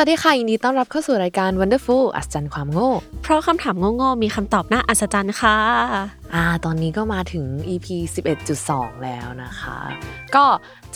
[0.00, 2.90] วัสดีค่ะยินดีต้อนรับเข้าสู่รายการ Wonderful อัศจรรย์ความโง่
[3.22, 5.56] เพราะคำถามโง่ๆมีคำตอบน่าอัศจรรย์ค่ะ
[6.34, 7.86] อ่า ตอนนี้ก็มาถึง EP
[8.44, 9.78] 11.2 แล้วนะคะ
[10.34, 10.44] ก็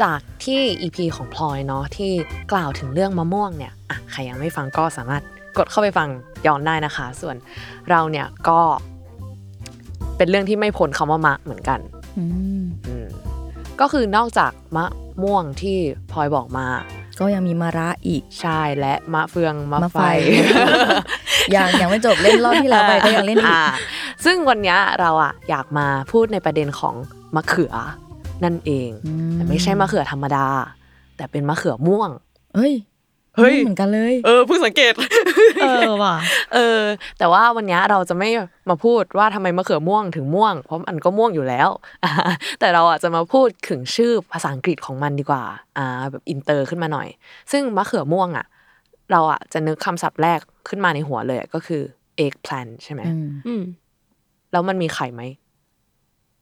[0.03, 2.13] จากที่ EP ของพลอยเนาะที่
[2.53, 5.23] กล่าวถึงเรื่องมะม่วงเนี่ย อะ ใครยังไม่ฟังก็สามารถ
[5.59, 6.09] กดเข้าไปฟัง
[6.47, 7.37] ย้อนได้นะคะ ส่วน
[7.91, 8.61] เราเนี่ยก็
[10.17, 11.79] เป็นเรื่องที่ไม่พ้นคำว่ามะเหมือนกัน
[12.19, 12.25] อื
[12.61, 13.07] มอืม
[13.81, 14.87] ก็คือนอกจากมะ
[15.23, 15.77] ม่วงที่
[16.11, 16.67] พลอยบอกมา
[17.23, 20.03] ก็ยังมีมาระอีก ใช่และมะเฟืองมะมะไฟไฟ
[21.55, 23.63] ยังยังไม่จบเล่นรอบที่แล้วไปก็ยังเล่นอีกา
[24.25, 26.95] ซึ่งวันเนี้ยเราอะอยากมาพูดในประเด็นของ
[27.35, 27.75] มะเขือ
[28.45, 30.47] นั่นเองอืมแต่ไม่ใช่มะเขือธรรมดา
[31.17, 32.11] แต่เป็นมะเขือม่วง
[32.55, 32.75] เฮ้ย
[33.37, 34.93] เฮ้ยเหมือนกันเลยเออเพิ่งสังเกต
[35.63, 36.17] เออว่ะ
[36.55, 36.81] เออ
[37.19, 38.29] แต่ว่าวันเนี้ยเราจะไม่
[38.69, 41.69] มาพูดว่าทำไมมะเขือม่วงถึงม่วง เพราะมันก็ม่วงอยู่แล้ว
[42.61, 45.45] แต่เราอะจะมาพูดถึงชื่อภาษาอังกฤษของมันดีกว่า
[45.79, 47.09] อ่า แบบอินเตอร์ขึ้นมาหน่อย
[47.53, 48.47] ซึ่งมะเขือม่วงอะ
[49.13, 51.83] เราอะจะนึกคำศัพท์แรกขึ้นมาในหัวเลยอะก็คือ
[52.25, 53.63] eggplant ใช่ไหมอืมอืม
[54.53, 55.23] แล้วมันมีไข่ไหม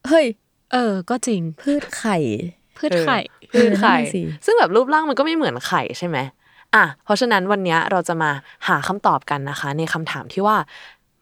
[0.09, 0.27] เฮ้ย
[0.73, 2.19] เออ ก็จริงพืชไข่
[2.79, 3.19] พืชไข่
[3.53, 6.19] เออพืชไข่เออนั่นน่ะสิซึ่งแบบรูปร่างมันก็ไม่เหมือนไข่ใช่ไหม
[6.75, 8.31] อะเพราะฉะนั้นวันเนี้ยเราจะมา
[8.69, 10.57] หาคำตอบกันนะคะ ในคำถามที่ว่า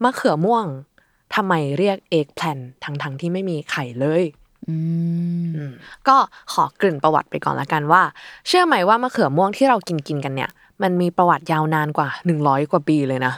[0.03, 0.67] มะเขือม่วง
[1.35, 4.23] ทำไมเรียก eggplant ทั้งๆที่ไม่มีไข่เลย
[4.69, 4.77] อื
[5.47, 5.73] มอืม
[6.09, 6.17] ก็
[6.53, 8.03] ขอเกริ่นประวัติไปก่อนละกันว่า
[8.49, 10.51] เชื่อไหมว่ามะเขือม่วงที่เรากินกินๆกันเนี่ย
[10.83, 12.09] มันมีประวัติยาวนานกว่า
[12.45, 13.35] 100 กว่าปีเลยนะ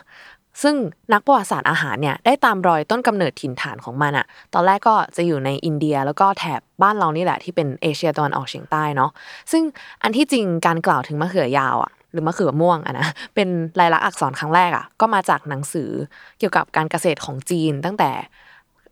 [0.63, 0.77] ซึ่ง
[1.13, 9.11] นักประวัติศาสตร์อาหารเนี่ยได้ตามรอยต้นกำเนิดถิ่นฐานของมันอะตอนแรกก็จะอยู่ในอินเดียแล้วก็แถบบ้านเรานี่แหละที่เป็นเอเชียตะวันออกเฉียงใต้เนาะ
[9.53, 9.63] ซึ่ง
[10.03, 13.49] อันที่จริงการกล่าวถึงมะเขือยาวอะ หรือมะเขือม่วงอะนะเป็น
[13.81, 15.91] ลายลักษณ์อักษรครั้งแรกอะก็มาจากหนังสือ
[16.39, 18.11] เกี่ยวกับการเกษตรของจีนตั้งแต่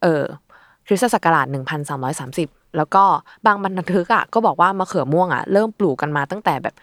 [0.03, 0.25] เออ
[0.87, 1.47] คริสตศักราช
[2.13, 3.05] 1330 แล้วก็
[3.47, 6.75] บางบรรทึกอะก็บอกว่ามะเขือม่วงอะเริ่มปลูกกันมาตั้งแต่แบบ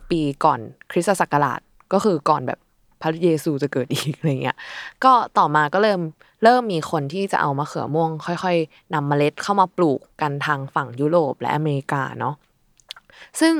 [0.00, 0.60] 50 ปีก่อน
[0.90, 1.60] คริสตศักราช
[1.92, 2.58] ก็คือก่อนแบบ
[3.02, 4.56] พระเยซูจะเกิดอีกอะไรเงี้ย
[5.04, 6.00] ก็ต่อมาก็เริ่ม
[6.44, 12.34] เริ่มมีคนที่จะเอามะเขือม่วง ค่อยๆนำเมล็ดเข้ามาปลูกกันทางฝั่งยุโรปและอเมริกาเนาะ
[13.40, 13.54] ซึ่ง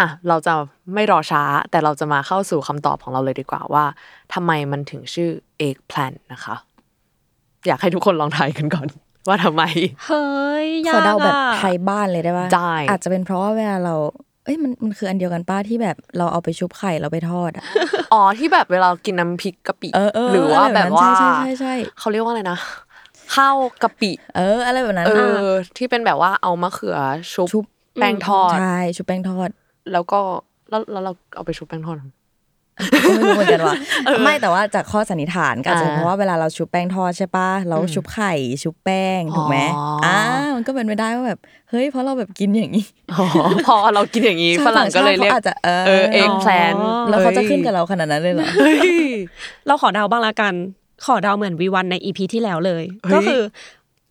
[0.00, 0.54] อะเราจะ
[0.94, 3.84] ไม่รอช้า แต่เราจะมาเข้าสู่คำตอบของเราเลยดีกว่าว่า
[4.34, 5.30] ทำไมมันถึงชื่อ
[5.66, 6.54] eggplant นะคะ
[7.66, 8.86] อยากให้ทุกคนลองทายกันก่อน
[9.28, 9.62] ว่าทำไม
[10.06, 10.26] เฮ้
[10.64, 13.94] ยยาขอกเดาแบบอะไทยบ้านเลยได้ป่ะได้อาจจะเป็นเพราะว่าเวลาเรา
[14.44, 17.64] เอ้ยมันมันคืออันเดียวกันป้าที่แบบเราเอาไปชุบไข่เราไปทอดอะ
[18.12, 22.58] อ๋อที่แบบเวลากินน้ำพริกกะปิเออเออหรือว่าอะไรแบแบบบนั้นว่าใช่ใช่ใช่ใช่เขาเรียกว่าอะไรนะ
[23.34, 26.98] ข้าวกะปิ เออ อะไรแบบนั้นเออะอที่เป็นแบบว่าเอามะเขือ
[27.32, 27.64] ชุบชุบ
[28.00, 29.50] แป้งทอดใช่ชุบแป้งทอด
[29.92, 30.20] แล้วก็
[30.70, 31.96] แล้วแล้วเราเอาไปชุบแป้งทอด
[33.04, 33.76] ก็ไม่รู้เหมือนกันว่า
[34.24, 38.32] ไม่แต่ว่าจากข้อสันนิษฐานก็อาจจะเป็นอ่าเพราะว่าเวลาเราชุบแป้งทอดใช่ปะเราชุบไข่
[38.62, 40.18] ชุบแป้งถูกไหมอ๋ออ่อ่า
[40.56, 41.38] มันก็เป็นไปได้ว่าแบบ
[41.70, 43.24] เฮ้ยเพราะเราแบบกินอย่างนี้อ๋อ
[43.66, 46.78] พอเรากินอย่างนี้ใช่ฝรั่งก็เลยเรียกต่างชาติเขาอาจจะเออเออ eggplant
[47.08, 49.02] แล้วเขาจะขึ้นกับเราขนาดนั้นเลยเหรอเฮ้ย
[49.66, 50.54] เราขอเดาบ้างละกัน
[51.06, 53.40] ขอเดาเหมือนวีวันในอีพีที่แล้วเลยเฮ้ยก็คือ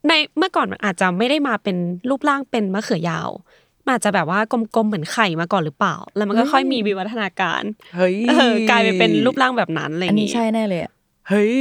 [0.08, 1.76] ในเมื่อก่อนมันอาจจะไม่ได้มาเป็น
[2.10, 3.51] รูปร่างเป็นมะเขือยาวมัน
[3.90, 7.62] อาจจะแบบว่ากลมๆเหมือนไข่มาก่อนหรือเปล่า แล้วมันก็ค่อยมีวิวัฒนาการ
[7.96, 10.92] เฮ้ยเออกลายไปเป็นรูปร่างแบบนั้นอะไรออันย่างนี้งี้ใช่แน่เลยอะ
[11.30, 11.54] เฮ้ย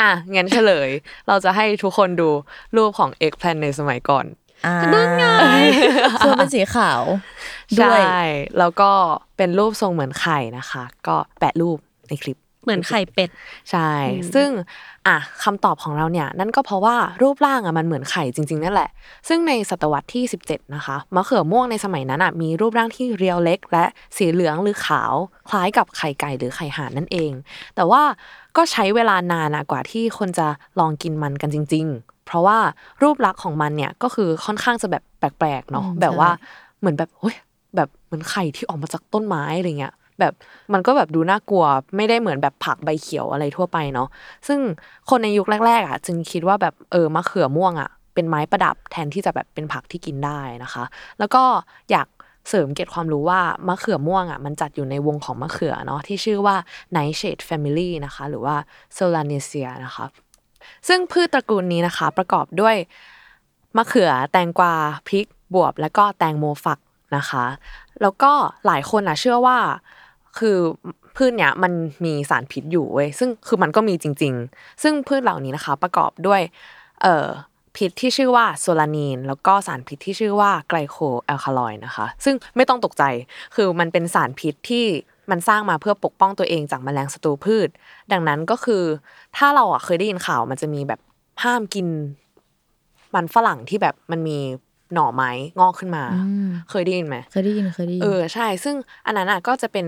[0.00, 0.90] อะงั้นเฉลย
[1.28, 2.28] เราจะให้ทุกคนดู
[2.76, 4.26] รูปของ eggplant ในสมัยก่อน
[4.66, 5.26] อ่านั่นไง
[6.24, 7.02] ส่วนเป็นสีขาว
[7.80, 8.02] ด้ใช่วย
[8.58, 8.90] แล้วก็
[9.36, 11.78] เป็นรูปทรงเหมือนไข่นะคะ ก็แปะรูป
[12.08, 13.30] ในคลิป เหมือนไข่เป็ด
[13.70, 13.90] ใช่
[14.34, 14.48] ซึ่ง
[15.06, 18.90] อะคำตอบของเราเนี่ย นั่นก็เพราะว่ารูปร่างอะมันเหมือนไข่จริง ๆ นั่นแหละ
[19.28, 23.84] ซึ่งในศตวรรษที่ 17 นะคะมะเขือม่วงในสมัยนั้นอะมีรูปร่างที่เรียวเล็ก และ
[24.16, 25.12] สีเหลืองหรือขาว
[25.48, 27.32] คล้ายกับไข่ไก่หรือไข่ห่านนั่นเอง
[27.76, 28.02] แต่ว่า
[28.56, 30.46] ก็ใช้เวลานานอะกว่าที่คนจะ
[30.80, 32.58] ลองกินมันกันจริง ๆ เพราะว่า
[33.02, 37.36] รูปลักษณ์ของมันเนี่ยก็คือค่อนข้างจะแบบแปลกๆเนาะอืมแบบว่าใช่เหมือนแบบเฮ้ย
[37.76, 40.32] แบบเหมือนไข่ที่ออกมาจากต้นไม้อะไรเงี้ย แบบ
[40.72, 41.64] มันก็แบบดูน่ากลัว
[41.96, 44.08] ไม่ได้เหมือนแบบผักใบเขียวอะไรทั่วไปเนาะ
[44.48, 44.60] ซึ่ง
[45.10, 50.84] คนในยุคแรกๆอะจึงคิดว่าแบบเออมะเขือม่วงอะเป็นไม้ประดับแทนที่จะแบบเป็นผักที่กินได้นะคะ
[51.18, 51.42] แล้วก็
[51.90, 52.08] อยาก
[52.48, 56.56] เสริมเกร็ดความรู้ว่ามะเขือม่วงอะมันจัดอยู่ในวงของมะเขือเนาะที่ชื่อว่า
[56.96, 58.56] Nightshade Family นะคะ หรือว่า
[58.96, 60.06] Solanaceae นะคะ
[60.88, 62.76] ซึ่งพืชตระกูลนี้นะคะประกอบด้วย
[63.76, 64.74] มะเขือแตงกวา
[65.08, 66.78] พริกบวบ แล้วก็แตงโมฟัก
[67.16, 67.44] นะคะ
[68.02, 68.32] แล้วก็
[68.66, 69.58] หลายคนอะเชื่อว่า
[70.38, 70.58] คือ
[71.16, 71.72] พืชเนี้ยมัน
[72.04, 76.40] มีสารพิษอยู่เว้ยซึ่งคือมันก็มีจริง ๆ ซึ่งพืชเหล่านี้นะคะ ประกอบด้วย
[77.02, 77.26] เอ่อ
[77.76, 83.04] พิษที่ชื่อว่า solanine แล้วก็สารพิษที่ชื่อว่า glycoalkaloid นะคะ ซึ่งไม่ต้องตกใจ
[83.54, 84.84] คือมันเป็นสารพิษที่
[85.30, 87.68] มันสร้างมาเพื่อปกป้องตัวเองจากแมลงศัตรูพืช
[88.12, 88.82] ดังนั้นก็คือ
[89.36, 91.00] ถ้าเราอะเคยได้ยินข่าวมันจะมีแบบ
[91.42, 91.86] ห้ามกิน
[93.14, 94.38] มันฝรั่งที่แบบมันมี
[94.94, 95.30] หน่อไม้
[95.60, 98.74] งอกขึ้นมาอืมเคยได้ยินไหมเคยได้ยินเคยได้ยินเออใช่ ซึ่ง
[99.06, 99.86] อันนั้นอะก็จะเป็น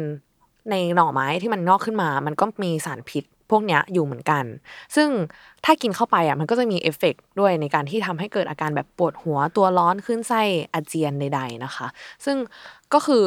[0.71, 4.45] ในหน่อไม้ที่มันงอกขึ้นมา มันก็มีสารพิษพวกเนี้ยอยู่เหมือนกัน
[4.97, 5.09] ซึ่ง
[5.65, 10.43] ถ้ากินเข้าไปอะมันก็จะมีเอฟเฟกต์ด้วยในการที่ทำให้เกิดอาการแบบปวดหัวตัวร้อนคลื่นไส้
[10.75, 11.87] อาเจียนใดๆนะคะ
[12.25, 12.37] ซึ่ง
[12.93, 13.25] ก็คือ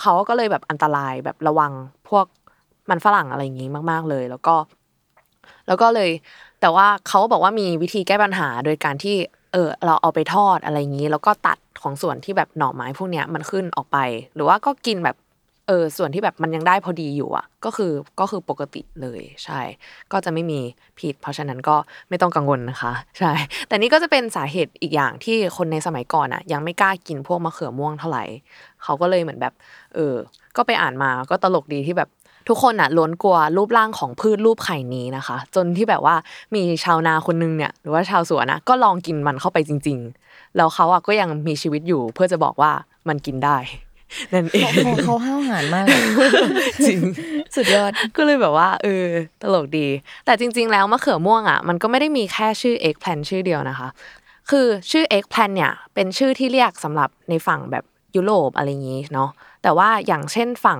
[0.00, 1.72] เขาก็เลยแบบอันตรายแบบระวัง
[2.08, 2.26] พวก
[2.90, 4.54] มันฝรั่งอะไรอย่างงี้มาก ๆเลย แล้วก็
[5.66, 6.10] แล้วก็เลย
[6.60, 9.16] แต่ว่าเขาบอกว่ามีวิธีแก้ปัญหาโดยการที่
[9.52, 13.98] เออเราเอาไปทอดอะไรอย่างนี้ แล้วก็ตัดของส่วนที่แบบหน่อไม้พวกเนี้ยมันขึ้นออกไป
[14.34, 15.16] หรือว่าก็กินแบบ
[15.68, 19.60] เออส่วนที่แบบมันยังได้พอดีอยู่อะ ก็คือก็คือปกติเลยใช่
[20.12, 20.60] ก็จะไม่มี
[20.98, 21.76] ผิด เพราะฉะนั้นก็
[22.08, 23.32] ไม่ต้องกังวลนะคะ ใช่
[23.68, 28.24] แต่นี่ก็จะเป็นสาเหตุอีกอย่างที่คนในสมัยก่อนอะ ยังไม่กล้ากินพวกมะเขือม่วงเท่าไหร่
[28.82, 29.54] เขาก็เลยเหมือนแบบ
[29.94, 30.14] เออ
[30.56, 32.08] ก็ไปอ่านมาก็ตลกดีที่แบบ
[32.48, 36.16] ทุกคนอะล้วนกลัวรูปร่างของพืชรูปไข่นี้นะคะ จนที่แบบว่า
[36.54, 39.98] มีชาวนาคนนึงเนี่ยหรือว่าชาวสวนนะก็ลองกินมันเข้าไปจริง
[40.28, 42.72] ๆ แล้วเขาอะก็ยังมีชีวิตอยู่เพื่อจะบอกว่า
[43.08, 43.56] มันกินได้
[44.34, 46.00] นั่นเองเขาเขาห้าวหาญมากอะ
[46.86, 46.98] จริง
[47.54, 49.04] สุดยอดก็เลยแบบว่า เออ
[49.42, 49.86] ตลกดี
[50.24, 53.88] แต่จริง ๆ แล้วมะเขือม่วงอะมันก็ไม่ได้มีแค่ชื่อ egg plant ชื่อเดียวนะคะ
[54.50, 57.84] คือชื่อ eggplant เนี่ยเป็นชื่อที่เรียกสำหรับในฝั่งแบบ
[58.16, 59.30] ยุโรปอะไรอย่างนี้เนาะ
[59.62, 60.78] แต่ว่าอย่างเช่นฝั่ง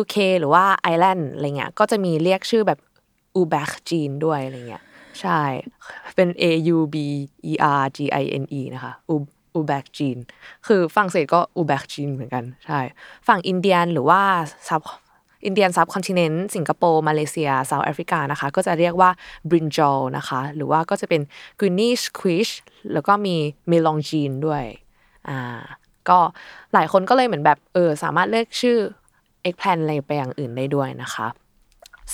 [0.00, 2.78] UK หรือว่าไอร์แลนด์อะไรเงี้ยก็จะมีเรียกชื่อแบบ
[3.40, 4.82] u b a c g e n ด้วยอะไรเงี้ย
[5.20, 5.40] ใช่
[6.16, 6.44] เป็น A
[6.76, 6.96] U B
[7.50, 9.16] E R G I N E นะคะ u
[9.58, 10.16] u b a c g e n
[10.66, 12.80] คือฝรั่งเศสก็ u b a c g e n เหมือนกัน ใช่
[13.28, 14.20] ฝั่ง Indian หรือว่า
[14.68, 14.82] sub
[15.44, 19.10] Indian subcontinent สิงคโปร์มาเลเซีย South Africa นะคะ ก็จะเรียกว่า
[19.50, 21.22] brinjal นะคะ หรือว่าก็จะเป็น
[21.60, 22.52] Guinea squash
[22.92, 23.36] แล้วก็มี
[23.70, 24.64] melongene ด้วย
[25.28, 25.60] อ่า
[26.08, 26.18] ก็
[26.74, 28.78] หลายคนก็เลยเหมือนแบบเออสามารถเลือกชื่อ
[29.44, 31.26] eggplant อะไรไปอย่างอื่นได้ด้วยนะคะ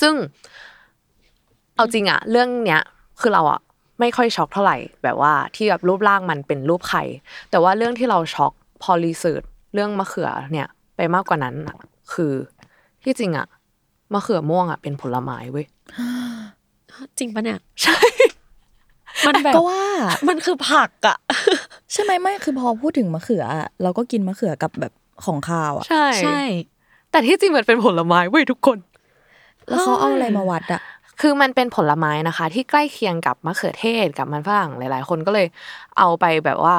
[0.01, 0.15] ซึ่ง
[1.75, 2.83] เอาจริงอะเรื่องเนี้ย
[3.21, 3.61] คือเราอะ
[4.01, 7.03] ไม่ค่อยช็อกเท่าไหร่แบบว่าที่แบบรูปร่างมันเป็นรูปไข่
[7.51, 8.53] แต่ว่าเรื่องที่เราช็อก
[8.83, 9.43] พอ research
[9.75, 11.77] เรื่องมะเขือเนี่ยไปมากกว่านั้นอะ
[12.13, 12.33] คือ
[13.03, 13.47] ที่จริงอะ
[14.13, 15.67] มะเขือม่วงอะเป็นผลไม้เว้ย
[17.19, 17.99] จริงปะเนี่ยใช่
[19.27, 19.85] มันแบบก็ว่า
[20.29, 21.17] มันคือผักอะ
[21.93, 24.93] ใช่ไหมไม่คือพอพูดถึงมะเขืออะเราก็กินมะเขือกับแบบ
[25.25, 26.41] ของคาวอะใช่ใช่
[27.11, 28.79] แต่ที่จริงมันเป็นผลไม้เว้ยทุกคน
[29.69, 30.81] แล้วเขาเอาอะไรมาวัดอะ
[31.21, 35.47] คือมันเป็นผลไม้นะคะ ที่ใกล้เคียงกับมะเขือเทศกับมันฝรั่งหลาย ๆ คนก็เลย
[35.99, 36.77] เอาไปแบบว่า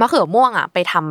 [0.00, 1.04] มะเขือม่วงอะไปทำ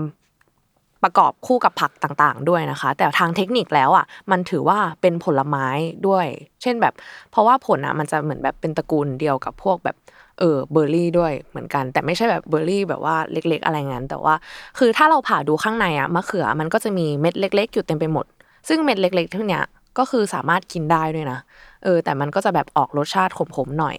[1.03, 5.67] ประกอบคู่กับผักต่างๆ ด้วยนะคะ แต่ทางเทคนิคแล้วอะมันถือว่าเป็นผลไม้
[6.07, 6.25] ด้วย
[6.61, 6.93] เช่นแบบ
[7.31, 9.97] เพราะว่าผลอะมันจะเหมือนแบบเป็นตระกูลเดียวกับพวกแบบ
[10.39, 14.35] เออเบอร์รี่ด้วยเหมือนกัน แต่ไม่ใช่แบบเบอร์รี่แบบว่าเล็ก ๆ อะไรงั้น แต่ว่า
[14.77, 18.25] คือถ้าเราผ่าดูข้างในอะมะเขือมันก็จะมีเม็ดเล็ก ๆ อยู่เต็มไปหมด
[18.67, 19.63] ซึ่งเม็ดเล็กๆทั้งเนี้ย
[19.97, 21.39] ก็คือสามารถกินได้ด้วยนะ
[21.83, 23.97] เออแต่มันก็จะแบบออกรสชาติขมๆหน่อย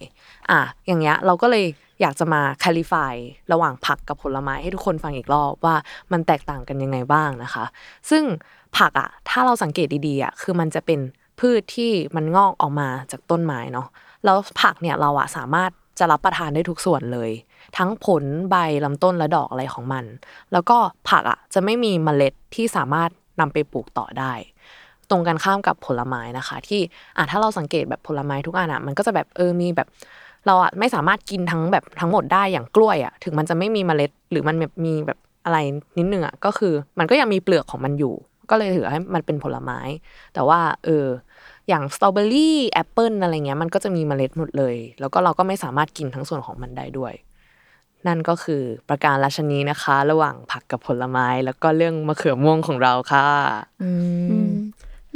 [0.50, 1.64] อะอย่างเงี้ยเราก็เลย
[2.00, 3.14] อยากจะมาคลิฟาย
[3.52, 5.76] ระหว่างผักกับผลไม้ให้ทุกคนฟังอีกรอบว่า
[6.12, 7.64] มันแตกต่างกันยังไงบ้างนะคะ
[8.10, 8.24] ซึ่ง
[8.78, 11.00] ผักอะถ้าเราสังเกตดีๆอะคือมันจะเป็น
[11.40, 13.86] พืชที่มันงอกออกมาจากต้นไม้เนาะ
[14.24, 17.30] แล้วผักเนี่ยเราอะสามารถจะรับประทานได้ทุกส่วนเลย
[17.76, 20.04] ทั้งผลใบลำต้นและดอกอะไรของมัน
[20.52, 20.78] แล้วก็
[21.10, 23.10] ผักอะจะไม่มีเมล็ดที่สามารถ
[23.40, 24.32] นำไปปลูกต่อได้
[25.10, 26.80] ตรงกันข้ามกับผลไม้นะคะ ที่
[27.16, 29.88] อะถ้าเราสังเกตแบบผลไม้ทุกอันอะมันก็จะแบบเออมีแบบ
[30.46, 35.58] เราอะไม่สามารถกินทั้งแบบทั้งหมดได้อย่างกล้วยอะถึงมันจะไม่มีเมล็ดหรือมันแบบมีแบบอะไร
[35.98, 38.14] นิดนึงอะก็คือมันก็ยังมีเปลือกของมันอยู่
[38.50, 39.78] ก็เลยถือให้มันเป็นผลไม้
[40.34, 41.06] แต่ว่าเออ
[41.68, 47.12] อย่างสตรอเบอรี่แอปเปิลอะไรเงี้ยมันก็จะมีเมล็ดหมดเลย แล้วก็เราก็ไม่สามารถกินทั้งส่วนของมันได้ด้วย
[48.06, 53.28] นั่นก็คือประการฉะนี้นะคะ ระหว่างผักกับผลไม้ แล้วก็เรื่องมะเขือม่วงของเราค่ะ
[53.82, 53.90] อื
[54.48, 54.50] ม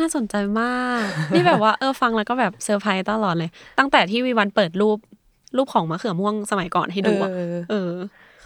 [0.01, 4.99] น่าสนใจมาก นี่แบบว่าเออฟังแล้วก็แบบเซอร์ไพรส์ตลอดเลย ตั้งแต่ที่วีวันเปิดรูป
[5.57, 7.93] รูปของมะเขือม่วงสมัยก่อนให้ดูอะเออเออ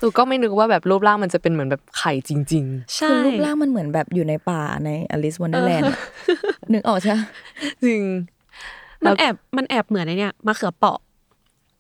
[0.01, 2.65] คือก็ไม่นึกว่าแบบรูปร่างมันจะเป็นเหมือนแบบไข่จริง
[2.97, 5.95] ใช่คือรูปร่างมันเหมือนแบบอยู่ในป่าใน Alice Wonderland
[6.73, 8.03] นึกออกใช่ปะๆจริง
[9.05, 10.99] มันแอบมันแอบเหมือนไอเนี่ยมะเขือเปราะ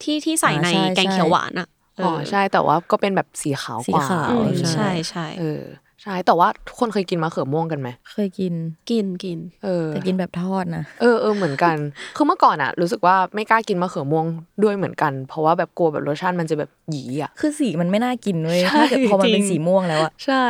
[0.03, 1.69] ที่ที่ใส่ในอ่าใช่แกงเขียวหวานอะ
[2.05, 5.63] อ๋อใช่แต่ว่าก็เป็นแบบสีขาวสีกว่าขาวอืมอะไรอย่างเงี้ยใช่ใช่เออ
[6.03, 8.55] ใช่แต่ว่าทุกคนเคยกินมะเขือม่วงกันไหมเคยกิน
[8.91, 11.77] กินกินเออแต่กินแบบทอดนะเออเออเหมือนกัน
[12.17, 14.27] คือเมื่อก่อนอะรู้สึกว่าไม่กล้ากินมะเขือม่วง
[14.63, 20.47] ด้วยเหมือนกัน เพราะว่าแบบกลัวแบบรสชาติมันจะแบบหยีอะคือสีมันไม่น่ากินเว้ยใช่ถ้าเกิดพอมันเป็นจริงสีม่วงแล้วอะใช่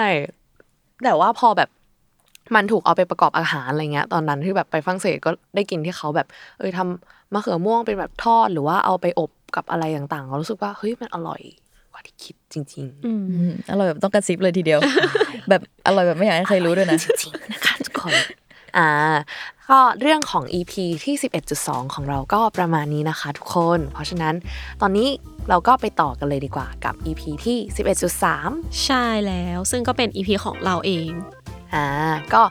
[1.05, 1.69] แต่ว่าพอแบบ
[2.55, 6.27] มันถูกเอาไปประกอบอาหารอะไรเงี้ย ตอนนั้นที่แบบไปฝรั่งเศสก็ได้กินที่เขาแบบ
[6.59, 11.41] เออทำมะเขือม่วงเป็นแบบทอดหรือว่าเอาไปอบกับอะไรต่างๆเรารู้สึกว่าเฮ้ยมันอร่อย
[11.93, 14.81] กว่าที่คิดจริงๆอืมอืมอร่อยแบบต้องกระซิบเลยทีเดียว
[15.49, 18.15] แบบอร่อยแบบไม่อยากให้ใครรู้ด้วยนะจริงๆนะคะทุกคน
[18.77, 18.89] อ่า
[19.71, 20.73] ก็เรื่องของ EP
[21.05, 21.15] ที่
[21.55, 24.35] 11.2 ของเราก็ประมาณนี้นะคะทุกคน เพราะฉะนั้น
[24.81, 25.09] ตอนนี้
[25.49, 27.59] เราก็ไปต่อกันเลยดีกว่ากับ EP ที่
[28.21, 31.11] 11.3 ใช่แล้วซึ่งก็เป็นอีพีของเราเอง
[31.75, 31.87] อ่า
[32.35, 32.43] ก็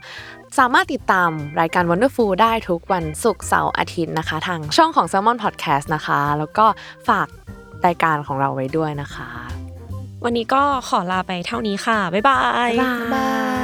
[0.60, 1.30] สามารถติดตาม
[1.60, 6.66] รายการ Wonderful ได้ทุกวันศุกร์เสาร์อาทิตย์นะคะ ทางช่องของ Salmon Podcast นะคะ แล้วก็
[7.08, 7.28] ฝาก
[7.88, 9.30] รายการของเราไว้ด้วยนะคะ
[10.24, 13.28] วันนี้ก็ขอลาไปเท่านี้ค่ะ บ๊ายบาย บ๊ายบา
[13.60, 13.61] ย